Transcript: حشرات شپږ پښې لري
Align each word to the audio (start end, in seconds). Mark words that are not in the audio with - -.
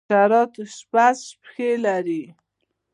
حشرات 0.09 0.53
شپږ 0.77 1.19
پښې 1.43 1.69
لري 1.85 2.23